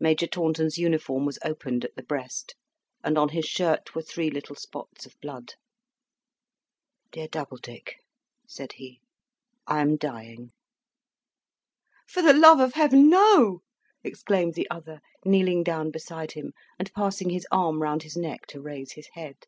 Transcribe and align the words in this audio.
Major 0.00 0.26
Taunton's 0.26 0.78
uniform 0.78 1.26
was 1.26 1.38
opened 1.44 1.84
at 1.84 1.94
the 1.94 2.02
breast, 2.02 2.54
and 3.04 3.18
on 3.18 3.28
his 3.28 3.44
shirt 3.44 3.94
were 3.94 4.00
three 4.00 4.30
little 4.30 4.56
spots 4.56 5.04
of 5.04 5.20
blood. 5.20 5.52
"Dear 7.12 7.28
Doubledick," 7.28 7.96
said 8.46 8.72
he, 8.76 9.02
"I 9.66 9.82
am 9.82 9.98
dying." 9.98 10.52
"For 12.08 12.22
the 12.22 12.32
love 12.32 12.58
of 12.58 12.72
Heaven, 12.72 13.10
no!" 13.10 13.60
exclaimed 14.02 14.54
the 14.54 14.70
other, 14.70 15.02
kneeling 15.26 15.62
down 15.62 15.90
beside 15.90 16.32
him, 16.32 16.54
and 16.78 16.90
passing 16.94 17.28
his 17.28 17.46
arm 17.52 17.82
round 17.82 18.02
his 18.02 18.16
neck 18.16 18.46
to 18.46 18.62
raise 18.62 18.92
his 18.92 19.08
head. 19.12 19.44